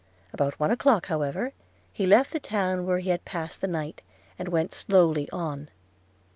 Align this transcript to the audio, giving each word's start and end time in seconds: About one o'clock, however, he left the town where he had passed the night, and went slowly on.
About 0.33 0.59
one 0.59 0.71
o'clock, 0.71 1.05
however, 1.05 1.53
he 1.93 2.07
left 2.07 2.33
the 2.33 2.39
town 2.39 2.87
where 2.87 2.97
he 2.97 3.11
had 3.11 3.23
passed 3.23 3.61
the 3.61 3.67
night, 3.67 4.01
and 4.39 4.47
went 4.47 4.73
slowly 4.73 5.29
on. 5.29 5.69